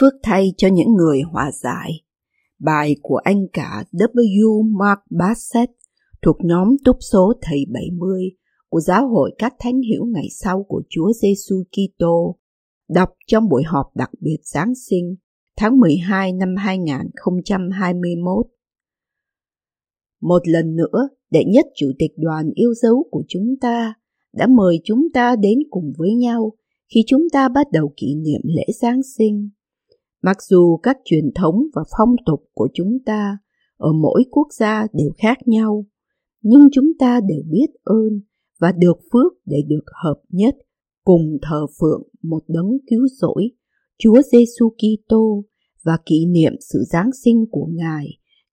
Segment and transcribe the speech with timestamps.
[0.00, 1.90] Phước thay cho những người hòa giải.
[2.58, 4.62] Bài của anh cả W.
[4.78, 5.72] Mark Bassett
[6.22, 8.22] thuộc nhóm túc số Thầy 70
[8.68, 12.38] của Giáo hội các Thánh hiểu ngày sau của Chúa Giêsu Kitô
[12.88, 15.16] đọc trong buổi họp đặc biệt Giáng sinh
[15.56, 18.46] tháng 12 năm 2021.
[20.20, 23.94] Một lần nữa, đệ nhất chủ tịch đoàn yêu dấu của chúng ta
[24.32, 26.52] đã mời chúng ta đến cùng với nhau
[26.94, 29.50] khi chúng ta bắt đầu kỷ niệm lễ Giáng sinh.
[30.26, 33.38] Mặc dù các truyền thống và phong tục của chúng ta
[33.76, 35.86] ở mỗi quốc gia đều khác nhau,
[36.42, 38.20] nhưng chúng ta đều biết ơn
[38.60, 40.56] và được phước để được hợp nhất
[41.04, 43.50] cùng thờ phượng một đấng cứu rỗi,
[43.98, 45.44] Chúa Giêsu Kitô
[45.84, 48.06] và kỷ niệm sự Giáng sinh của Ngài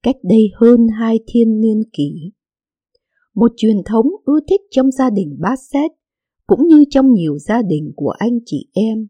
[0.04, 2.32] cách đây hơn hai thiên niên kỷ.
[3.36, 5.94] Một truyền thống ưa thích trong gia đình Bassett
[6.48, 9.08] cũng như trong nhiều gia đình của anh chị em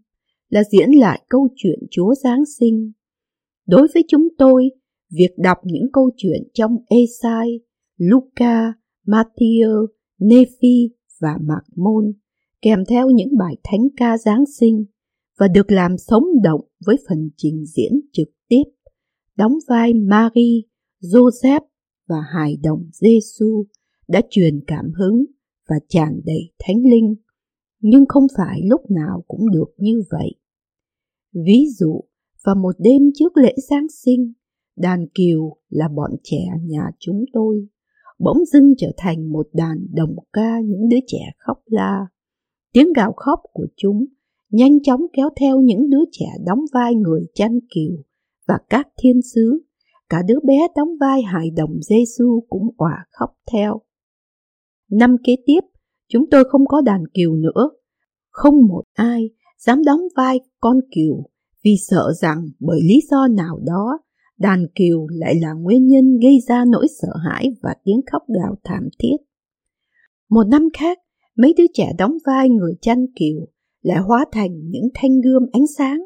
[0.54, 2.92] là diễn lại câu chuyện Chúa Giáng sinh.
[3.68, 4.70] Đối với chúng tôi,
[5.12, 7.60] việc đọc những câu chuyện trong Esai,
[7.98, 8.74] Luca,
[9.06, 9.88] Matthew,
[10.20, 10.90] Nephi
[11.22, 12.14] và Mạc Môn
[12.62, 14.86] kèm theo những bài thánh ca Giáng sinh
[15.40, 18.64] và được làm sống động với phần trình diễn trực tiếp,
[19.38, 20.62] đóng vai Marie,
[21.02, 21.62] Joseph
[22.08, 23.66] và hài đồng Giêsu
[24.08, 25.26] đã truyền cảm hứng
[25.70, 27.16] và tràn đầy thánh linh,
[27.80, 30.30] nhưng không phải lúc nào cũng được như vậy.
[31.34, 32.02] Ví dụ,
[32.46, 34.34] vào một đêm trước lễ Giáng sinh,
[34.78, 37.68] đàn kiều là bọn trẻ nhà chúng tôi,
[38.20, 42.08] bỗng dưng trở thành một đàn đồng ca những đứa trẻ khóc la.
[42.74, 44.06] Tiếng gào khóc của chúng
[44.50, 47.96] nhanh chóng kéo theo những đứa trẻ đóng vai người chăn kiều
[48.48, 49.64] và các thiên sứ.
[50.10, 53.82] Cả đứa bé đóng vai hài đồng Giêsu cũng òa khóc theo.
[54.92, 55.60] Năm kế tiếp,
[56.08, 57.70] chúng tôi không có đàn kiều nữa.
[58.30, 59.30] Không một ai
[59.66, 61.24] dám đóng vai con kiều
[61.64, 64.00] vì sợ rằng bởi lý do nào đó
[64.40, 68.56] đàn kiều lại là nguyên nhân gây ra nỗi sợ hãi và tiếng khóc gào
[68.64, 69.18] thảm thiết.
[70.30, 71.00] Một năm khác,
[71.38, 73.48] mấy đứa trẻ đóng vai người chăn kiều
[73.82, 76.06] lại hóa thành những thanh gươm ánh sáng.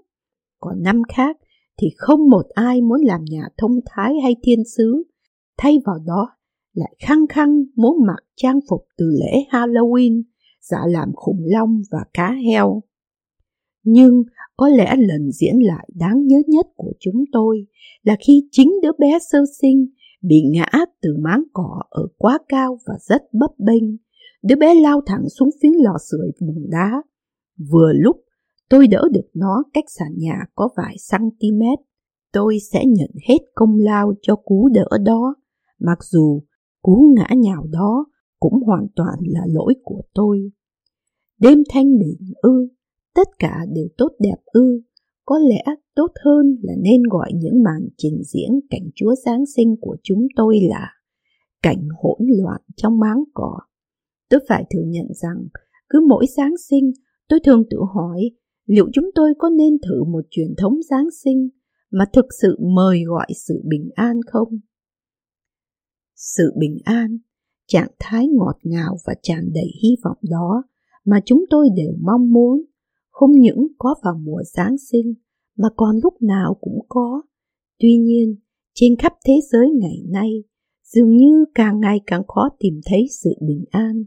[0.60, 1.38] Còn năm khác
[1.82, 5.04] thì không một ai muốn làm nhà thông thái hay thiên sứ,
[5.58, 6.30] thay vào đó
[6.74, 10.24] lại khăng khăng muốn mặc trang phục từ lễ Halloween,
[10.62, 12.82] giả làm khủng long và cá heo.
[13.90, 14.24] Nhưng
[14.58, 17.68] có lẽ lần diễn lại đáng nhớ nhất của chúng tôi
[18.04, 19.88] là khi chính đứa bé sơ sinh
[20.22, 20.70] bị ngã
[21.02, 23.84] từ máng cỏ ở quá cao và rất bấp bênh.
[24.44, 27.02] Đứa bé lao thẳng xuống phiến lò sưởi bằng đá.
[27.72, 28.18] Vừa lúc
[28.70, 31.62] tôi đỡ được nó cách sàn nhà có vài cm.
[32.34, 35.36] Tôi sẽ nhận hết công lao cho cú đỡ đó,
[35.80, 36.42] mặc dù
[36.82, 38.06] cú ngã nhào đó
[38.40, 40.52] cũng hoàn toàn là lỗi của tôi.
[41.40, 42.68] Đêm thanh bình ư,
[43.18, 44.82] tất cả đều tốt đẹp ư,
[45.26, 45.64] có lẽ
[45.96, 50.28] tốt hơn là nên gọi những màn trình diễn cảnh Chúa Giáng sinh của chúng
[50.36, 50.92] tôi là
[51.62, 53.58] cảnh hỗn loạn trong máng cỏ.
[54.30, 55.48] Tôi phải thừa nhận rằng
[55.90, 56.92] cứ mỗi Giáng sinh
[57.30, 58.22] tôi thường tự hỏi
[58.66, 61.50] liệu chúng tôi có nên thử một truyền thống Giáng sinh
[61.92, 64.60] mà thực sự mời gọi sự bình an không?
[66.16, 67.18] Sự bình an,
[67.68, 70.64] trạng thái ngọt ngào và tràn đầy hy vọng đó
[71.06, 72.64] mà chúng tôi đều mong muốn
[73.18, 75.14] không những có vào mùa Giáng sinh
[75.58, 77.22] mà còn lúc nào cũng có.
[77.80, 78.36] Tuy nhiên,
[78.74, 80.44] trên khắp thế giới ngày nay,
[80.94, 84.04] dường như càng ngày càng khó tìm thấy sự bình an.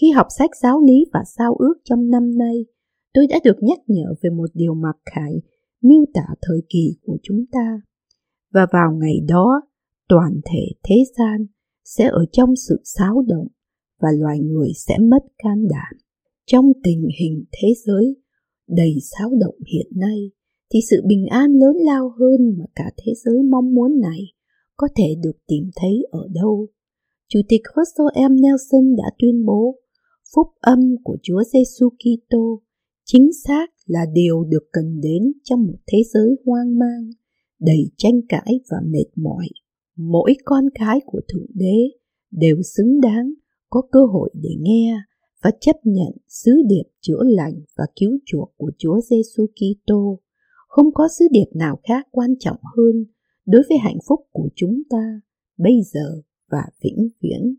[0.00, 2.64] Khi học sách giáo lý và sao ước trong năm nay,
[3.14, 5.32] tôi đã được nhắc nhở về một điều mặc khải
[5.82, 7.80] miêu tả thời kỳ của chúng ta.
[8.52, 9.62] Và vào ngày đó,
[10.08, 11.46] toàn thể thế gian
[11.84, 13.46] sẽ ở trong sự xáo động
[14.00, 16.09] và loài người sẽ mất can đảm.
[16.52, 18.16] Trong tình hình thế giới
[18.68, 20.30] đầy xáo động hiện nay,
[20.72, 24.20] thì sự bình an lớn lao hơn mà cả thế giới mong muốn này
[24.76, 26.66] có thể được tìm thấy ở đâu.
[27.28, 28.36] Chủ tịch Russell M.
[28.42, 29.76] Nelson đã tuyên bố
[30.34, 32.62] phúc âm của Chúa Giêsu Kitô
[33.04, 37.10] chính xác là điều được cần đến trong một thế giới hoang mang,
[37.60, 39.48] đầy tranh cãi và mệt mỏi.
[39.96, 41.76] Mỗi con cái của Thượng Đế
[42.30, 43.32] đều xứng đáng
[43.70, 44.96] có cơ hội để nghe
[45.42, 50.20] và chấp nhận sứ điệp chữa lành và cứu chuộc của Chúa Giêsu Kitô.
[50.68, 53.04] Không có sứ điệp nào khác quan trọng hơn
[53.46, 55.20] đối với hạnh phúc của chúng ta
[55.58, 57.56] bây giờ và vĩnh viễn.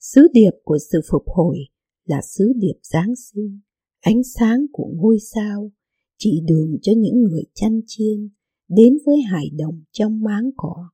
[0.00, 1.58] Sứ điệp của sự phục hồi
[2.04, 3.60] là sứ điệp Giáng sinh,
[4.00, 5.70] ánh sáng của ngôi sao,
[6.18, 8.28] chỉ đường cho những người chăn chiên
[8.68, 10.88] đến với hải đồng trong máng cỏ,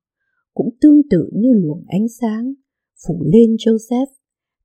[0.54, 2.54] cũng tương tự như luồng ánh sáng
[3.06, 4.06] phủ lên Joseph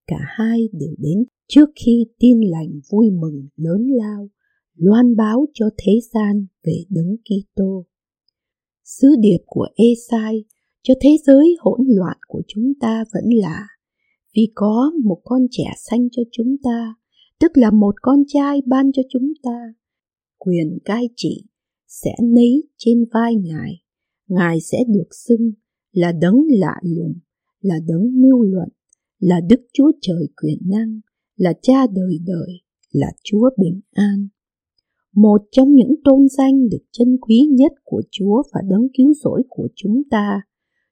[0.10, 4.30] cả hai đều đến trước khi tin lành vui mừng lớn lao
[4.76, 7.86] loan báo cho thế gian về đấng Kitô.
[8.84, 10.44] Sứ điệp của Esai
[10.84, 13.68] cho thế giới hỗn loạn của chúng ta vẫn là
[14.36, 16.96] vì có một con trẻ sanh cho chúng ta,
[17.40, 19.74] tức là một con trai ban cho chúng ta.
[20.38, 21.44] Quyền cai trị
[21.88, 23.82] sẽ nấy trên vai Ngài.
[24.28, 25.52] Ngài sẽ được xưng
[25.92, 27.14] là đấng lạ lùng,
[27.62, 28.70] là đấng mưu luận,
[29.20, 31.00] là Đức Chúa Trời quyền năng,
[31.36, 32.62] là cha đời đời,
[32.92, 34.28] là Chúa bình an.
[35.16, 39.44] Một trong những tôn danh được chân quý nhất của Chúa và đấng cứu rỗi
[39.50, 40.42] của chúng ta,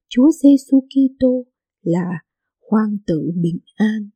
[0.09, 1.45] Chúa Giêsu Kitô
[1.81, 2.09] là
[2.69, 4.09] Hoàng tử bình an.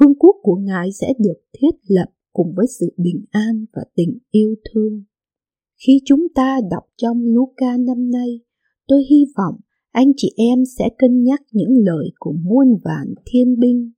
[0.00, 4.18] Vương quốc của Ngài sẽ được thiết lập cùng với sự bình an và tình
[4.30, 5.04] yêu thương.
[5.86, 8.40] Khi chúng ta đọc trong Luca năm nay,
[8.86, 9.60] tôi hy vọng
[9.98, 13.92] anh chị em sẽ cân nhắc những lời của muôn vạn thiên binh.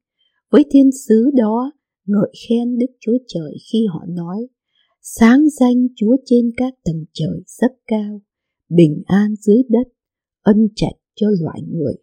[0.51, 1.73] Với thiên sứ đó,
[2.07, 4.47] ngợi khen Đức Chúa Trời khi họ nói,
[5.03, 8.21] sáng danh Chúa trên các tầng trời rất cao,
[8.69, 9.89] bình an dưới đất,
[10.43, 11.95] ân trạch cho loài người.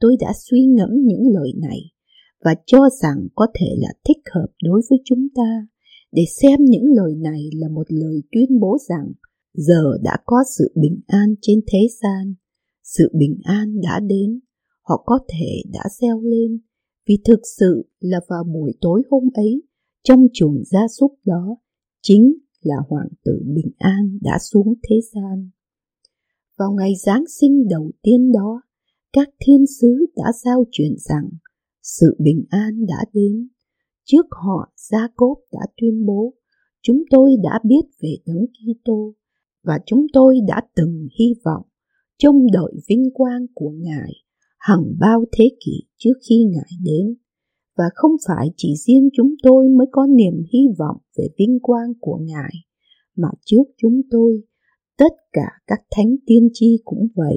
[0.00, 1.80] Tôi đã suy ngẫm những lời này
[2.44, 5.66] và cho rằng có thể là thích hợp đối với chúng ta
[6.12, 9.12] để xem những lời này là một lời tuyên bố rằng
[9.54, 12.34] giờ đã có sự bình an trên thế gian
[12.96, 14.40] sự bình an đã đến,
[14.82, 16.58] họ có thể đã reo lên,
[17.08, 19.62] vì thực sự là vào buổi tối hôm ấy,
[20.02, 21.56] trong chuồng gia súc đó,
[22.02, 25.50] chính là hoàng tử bình an đã xuống thế gian.
[26.58, 28.62] Vào ngày giáng sinh đầu tiên đó,
[29.12, 31.28] các thiên sứ đã giao truyền rằng
[31.82, 33.48] sự bình an đã đến.
[34.04, 36.34] Trước họ gia cốp đã tuyên bố,
[36.82, 39.14] chúng tôi đã biết về đấng Kitô
[39.62, 41.67] và chúng tôi đã từng hy vọng
[42.18, 44.12] trông đợi vinh quang của Ngài
[44.58, 47.14] hằng bao thế kỷ trước khi Ngài đến.
[47.76, 51.92] Và không phải chỉ riêng chúng tôi mới có niềm hy vọng về vinh quang
[52.00, 52.52] của Ngài,
[53.16, 54.42] mà trước chúng tôi,
[54.98, 57.36] tất cả các thánh tiên tri cũng vậy.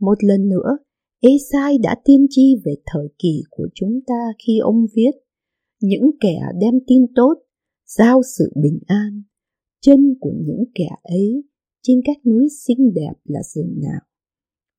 [0.00, 0.78] Một lần nữa,
[1.20, 5.10] Esai đã tiên tri về thời kỳ của chúng ta khi ông viết
[5.80, 7.34] những kẻ đem tin tốt,
[7.86, 9.22] giao sự bình an,
[9.80, 11.42] chân của những kẻ ấy
[11.82, 14.00] trên các núi xinh đẹp là giường nào.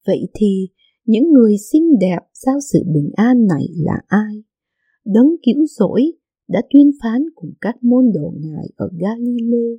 [0.08, 0.70] Vậy thì
[1.06, 4.44] những người xinh đẹp giao sự bình an này là ai?
[5.06, 6.02] Đấng cứu rỗi
[6.48, 9.78] đã tuyên phán cùng các môn đồ ngài ở Galilee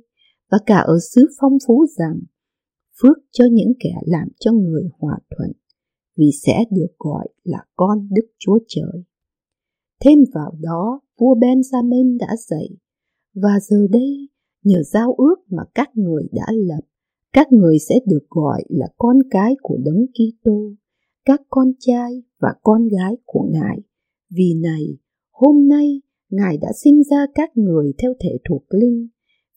[0.51, 2.19] và cả ở xứ phong phú rằng
[3.01, 5.51] phước cho những kẻ làm cho người hòa thuận
[6.17, 9.03] vì sẽ được gọi là con Đức Chúa Trời.
[10.01, 12.69] Thêm vào đó, vua Benjamin đã dạy
[13.35, 14.29] và giờ đây
[14.63, 16.81] nhờ giao ước mà các người đã lập
[17.33, 20.73] các người sẽ được gọi là con cái của đấng Kitô,
[21.25, 23.79] các con trai và con gái của Ngài.
[24.35, 24.97] Vì này,
[25.31, 29.07] hôm nay Ngài đã sinh ra các người theo thể thuộc linh,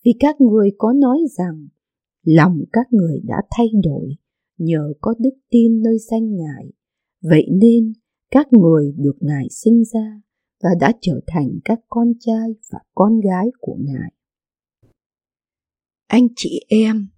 [0.05, 1.69] vì các người có nói rằng
[2.25, 4.17] lòng các người đã thay đổi
[4.59, 6.73] nhờ có đức tin nơi danh Ngài.
[7.23, 7.93] Vậy nên
[8.31, 10.21] các người được Ngài sinh ra
[10.63, 14.13] và đã trở thành các con trai và con gái của Ngài.
[16.07, 17.09] Anh chị em,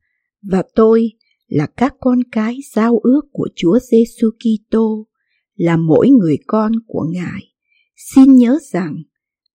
[0.42, 1.10] và tôi
[1.46, 5.08] là các con cái giao ước của Chúa Giêsu Kitô,
[5.54, 7.42] là mỗi người con của Ngài.
[8.14, 8.96] Xin nhớ rằng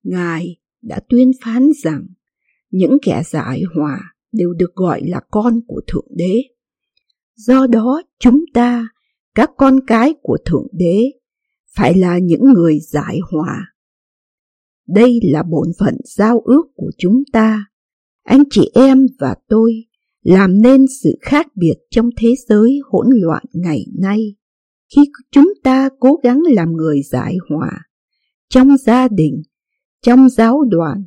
[0.03, 2.07] Ngài đã tuyên phán rằng
[2.71, 3.99] những kẻ giải hòa
[4.31, 6.41] đều được gọi là con của Thượng Đế.
[7.35, 8.87] Do đó chúng ta,
[9.35, 11.11] các con cái của Thượng Đế,
[11.75, 13.73] phải là những người giải hòa.
[14.87, 17.65] Đây là bổn phận giao ước của chúng ta.
[18.23, 19.73] Anh chị em và tôi
[20.23, 24.35] làm nên sự khác biệt trong thế giới hỗn loạn ngày nay.
[24.95, 25.01] Khi
[25.31, 27.71] chúng ta cố gắng làm người giải hòa,
[28.49, 29.41] trong gia đình,
[30.01, 31.03] trong giáo đoàn,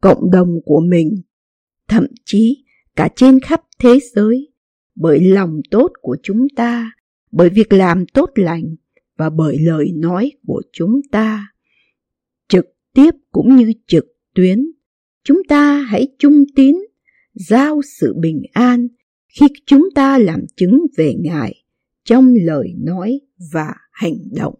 [0.00, 1.22] cộng đồng của mình,
[1.88, 2.64] thậm chí
[2.96, 4.52] cả trên khắp thế giới,
[4.94, 6.92] bởi lòng tốt của chúng ta,
[7.32, 8.74] bởi việc làm tốt lành
[9.16, 11.46] và bởi lời nói của chúng ta.
[12.48, 14.04] Trực tiếp cũng như trực
[14.34, 14.66] tuyến,
[15.24, 16.76] chúng ta hãy trung tín
[17.34, 18.88] giao sự bình an
[19.28, 21.64] khi chúng ta làm chứng về Ngài
[22.04, 23.20] trong lời nói
[23.52, 24.54] và hành động.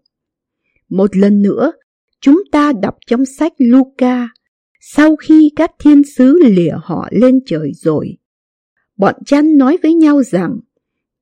[0.88, 1.72] Một lần nữa,
[2.20, 4.28] chúng ta đọc trong sách Luca,
[4.80, 8.16] sau khi các thiên sứ lìa họ lên trời rồi,
[8.96, 10.56] bọn chăn nói với nhau rằng,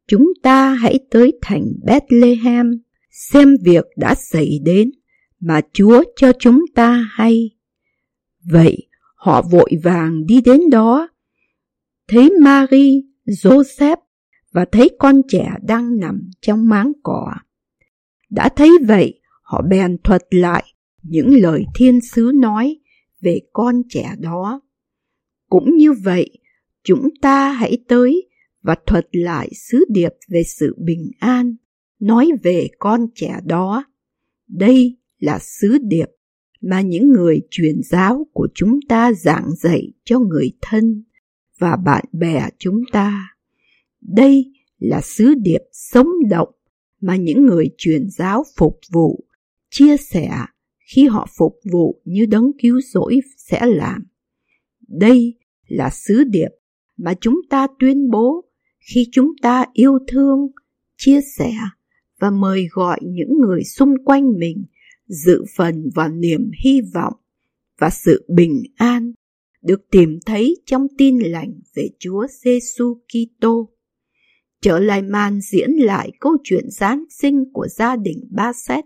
[0.08, 2.80] chúng ta hãy tới thành Bethlehem
[3.10, 4.90] xem việc đã xảy đến
[5.40, 7.50] mà Chúa cho chúng ta hay.
[8.50, 11.08] Vậy họ vội vàng đi đến đó
[12.10, 13.96] thấy Marie, Joseph
[14.52, 17.34] và thấy con trẻ đang nằm trong máng cỏ.
[18.30, 20.64] Đã thấy vậy, họ bèn thuật lại
[21.02, 22.78] những lời thiên sứ nói
[23.20, 24.60] về con trẻ đó.
[25.48, 26.38] Cũng như vậy,
[26.84, 28.28] chúng ta hãy tới
[28.62, 31.56] và thuật lại sứ điệp về sự bình an,
[32.00, 33.84] nói về con trẻ đó.
[34.48, 36.06] Đây là sứ điệp
[36.60, 41.04] mà những người truyền giáo của chúng ta giảng dạy cho người thân
[41.60, 43.28] và bạn bè chúng ta.
[44.00, 46.48] Đây là sứ điệp sống động
[47.00, 49.24] mà những người truyền giáo phục vụ,
[49.70, 50.30] chia sẻ
[50.94, 54.06] khi họ phục vụ như đấng cứu rỗi sẽ làm.
[54.88, 56.48] Đây là sứ điệp
[56.96, 58.44] mà chúng ta tuyên bố
[58.92, 60.48] khi chúng ta yêu thương,
[60.96, 61.52] chia sẻ
[62.20, 64.64] và mời gọi những người xung quanh mình
[65.06, 67.14] dự phần vào niềm hy vọng
[67.78, 69.12] và sự bình an
[69.62, 73.70] được tìm thấy trong tin lành về Chúa Giêsu Kitô.
[74.60, 78.84] Trở lại màn diễn lại câu chuyện Giáng sinh của gia đình Ba Xét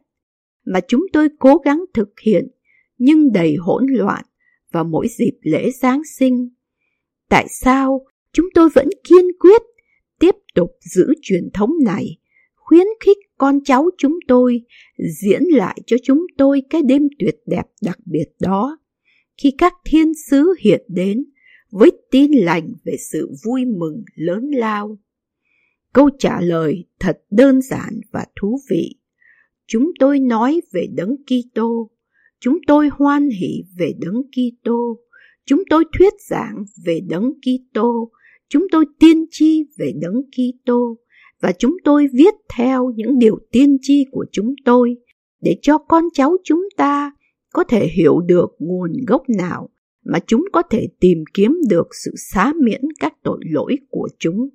[0.64, 2.48] mà chúng tôi cố gắng thực hiện
[2.98, 4.24] nhưng đầy hỗn loạn
[4.72, 6.48] vào mỗi dịp lễ Giáng sinh.
[7.28, 9.62] Tại sao chúng tôi vẫn kiên quyết
[10.18, 12.18] tiếp tục giữ truyền thống này,
[12.54, 14.62] khuyến khích con cháu chúng tôi
[15.22, 18.78] diễn lại cho chúng tôi cái đêm tuyệt đẹp đặc biệt đó
[19.36, 21.24] khi các thiên sứ hiện đến
[21.70, 24.98] với tin lành về sự vui mừng lớn lao.
[25.92, 28.96] Câu trả lời thật đơn giản và thú vị.
[29.66, 31.90] Chúng tôi nói về đấng Kitô,
[32.40, 34.98] chúng tôi hoan hỷ về đấng Kitô,
[35.44, 38.10] chúng tôi thuyết giảng về đấng Kitô,
[38.48, 40.98] chúng tôi tiên tri về đấng Kitô
[41.40, 44.96] và chúng tôi viết theo những điều tiên tri của chúng tôi
[45.40, 47.12] để cho con cháu chúng ta
[47.54, 49.68] có thể hiểu được nguồn gốc nào
[50.04, 54.48] mà chúng có thể tìm kiếm được sự xá miễn các tội lỗi của chúng.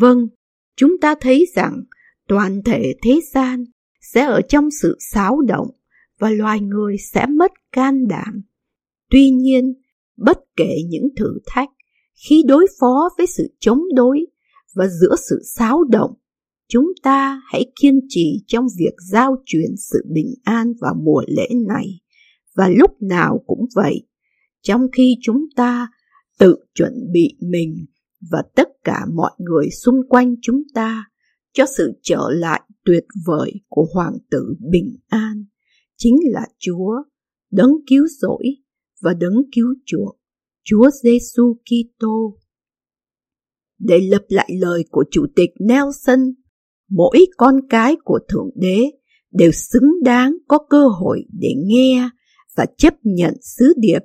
[0.00, 0.28] Vâng,
[0.76, 1.82] chúng ta thấy rằng
[2.28, 3.64] toàn thể thế gian
[4.00, 5.68] sẽ ở trong sự xáo động
[6.18, 8.42] và loài người sẽ mất can đảm.
[9.10, 9.74] Tuy nhiên,
[10.16, 11.68] bất kể những thử thách
[12.28, 14.26] khi đối phó với sự chống đối
[14.74, 16.14] và giữa sự xáo động,
[16.70, 21.48] chúng ta hãy kiên trì trong việc giao truyền sự bình an vào mùa lễ
[21.68, 22.00] này
[22.56, 24.06] và lúc nào cũng vậy,
[24.62, 25.88] trong khi chúng ta
[26.38, 27.86] tự chuẩn bị mình
[28.30, 31.04] và tất cả mọi người xung quanh chúng ta
[31.52, 35.44] cho sự trở lại tuyệt vời của hoàng tử bình an
[35.96, 36.92] chính là Chúa,
[37.50, 38.44] đấng cứu rỗi
[39.00, 40.20] và đấng cứu chuộc,
[40.64, 42.38] Chúa Giêsu Kitô.
[43.78, 46.34] Để lập lại lời của Chủ tịch Nelson,
[46.90, 48.90] mỗi con cái của Thượng Đế
[49.32, 52.10] đều xứng đáng có cơ hội để nghe
[52.56, 54.00] và chấp nhận sứ điệp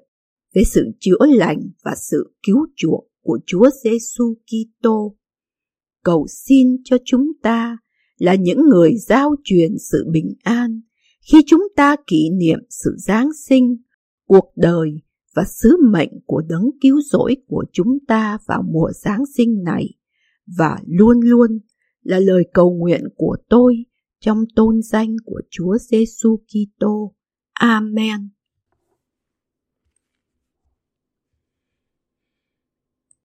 [0.56, 5.16] về sự chữa lành và sự cứu chuộc của Chúa Giêsu Kitô.
[6.04, 7.78] Cầu xin cho chúng ta
[8.18, 10.82] là những người giao truyền sự bình an
[11.32, 13.78] khi chúng ta kỷ niệm sự Giáng sinh,
[14.28, 14.90] cuộc đời
[15.36, 19.94] và sứ mệnh của đấng cứu rỗi của chúng ta vào mùa Giáng sinh này
[20.58, 21.60] và luôn luôn
[22.06, 23.76] là lời cầu nguyện của tôi
[24.20, 27.16] trong tôn danh của Chúa Giêsu Kitô.
[27.54, 28.30] Amen.